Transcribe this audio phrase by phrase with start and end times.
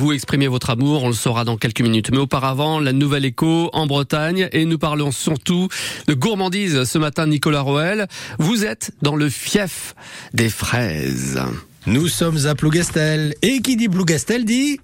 [0.00, 1.04] vous exprimer votre amour.
[1.04, 2.10] On le saura dans quelques minutes.
[2.10, 5.68] Mais auparavant, la nouvelle écho en Bretagne et nous parlons surtout
[6.08, 8.06] de gourmandise ce matin, Nicolas Roel.
[8.38, 9.94] Vous êtes dans le fief
[10.32, 11.40] des fraises.
[11.86, 13.34] Nous sommes à Plougastel.
[13.42, 14.80] Et qui dit Plougastel dit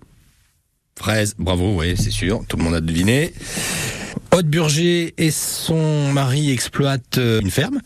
[0.99, 1.35] Fraise.
[1.39, 2.43] Bravo, oui, c'est sûr.
[2.49, 3.33] Tout le monde a deviné.
[4.33, 7.81] Aude Burger et son mari exploitent euh, une ferme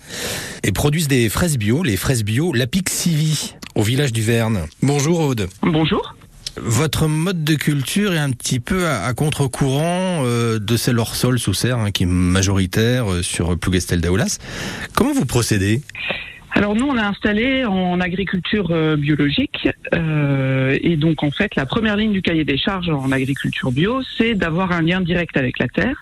[0.64, 4.66] et produisent des fraises bio, les fraises bio La Pixivi, au village du Verne.
[4.82, 5.48] Bonjour Aude.
[5.62, 6.14] Bonjour.
[6.62, 11.14] Votre mode de culture est un petit peu à, à contre-courant euh, de celle hors
[11.14, 14.38] sol sous serre, hein, qui est majoritaire euh, sur Plougastel d'Aoulas.
[14.94, 15.80] Comment vous procédez?
[16.52, 19.68] Alors nous, on est installé en agriculture euh, biologique
[20.82, 24.34] et donc en fait, la première ligne du cahier des charges en agriculture bio, c'est
[24.34, 25.96] d'avoir un lien direct avec la terre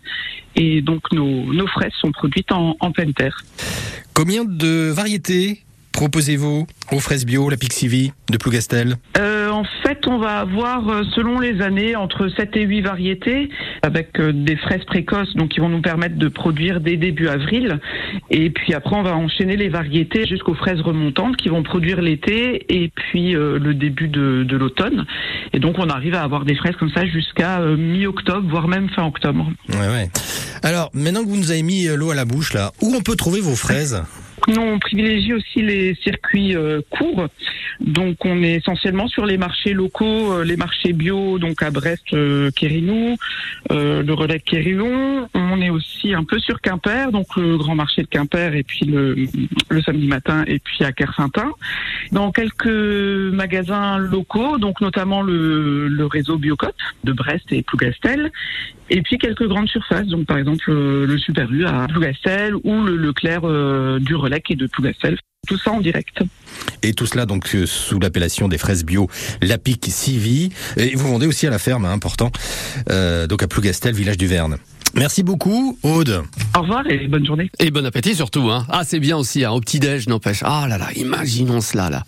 [0.57, 3.45] et donc nos, nos fraises sont produites en, en pleine terre.
[4.15, 8.97] Combien de variétés proposez-vous aux fraises bio La Pixivi de Plougastel?
[9.17, 13.49] Euh, en fait, on va avoir, euh, selon les années, entre 7 et 8 variétés,
[13.83, 17.81] avec euh, des fraises précoces, donc qui vont nous permettre de produire dès début avril.
[18.31, 22.67] Et puis après, on va enchaîner les variétés jusqu'aux fraises remontantes qui vont produire l'été
[22.69, 25.07] et puis euh, le début de, l'automne.
[25.53, 29.07] Et donc, on arrive à avoir des fraises comme ça jusqu'à mi-octobre, voire même fin
[29.07, 29.51] octobre.
[29.71, 30.09] Ouais, ouais.
[30.63, 33.17] Alors, maintenant que vous nous avez mis l'eau à la bouche, là, où on peut
[33.17, 34.03] trouver vos fraises?
[34.49, 37.29] Nous, on privilégie aussi les circuits euh, courts.
[37.81, 42.13] Donc, on est essentiellement sur les marchés locaux, euh, les marchés bio, donc à Brest,
[42.13, 42.51] euh,
[43.71, 45.29] euh, le relais de.
[45.35, 48.87] On est aussi un peu sur Quimper, donc le grand marché de Quimper, et puis
[48.87, 49.29] le,
[49.83, 51.53] samedi matin, et puis à Kersaintin.
[52.11, 56.75] Dans quelques magasins locaux, donc notamment le, réseau Biocop
[57.05, 58.33] de Brest et Plougastel,
[58.91, 62.97] et puis quelques grandes surfaces, donc par exemple le Super U à Plougastel ou le
[62.97, 63.43] Leclerc
[64.01, 64.15] du
[64.51, 65.19] Et de Plougastel.
[65.47, 66.19] Tout ça en direct.
[66.83, 69.09] Et tout cela donc euh, sous l'appellation des fraises bio
[69.41, 70.51] La Pixivi.
[70.77, 72.31] Et vous vendez aussi à la ferme, hein, important,
[72.91, 74.59] euh, donc à Plougastel, village du Verne.
[74.95, 76.23] Merci beaucoup, Aude.
[76.57, 77.51] Au revoir et bonne journée.
[77.59, 78.51] Et bon appétit surtout.
[78.51, 78.67] Hein.
[78.69, 80.43] Ah, c'est bien aussi, hein, au petit-déj, n'empêche.
[80.45, 82.03] Ah là là, imaginons cela là.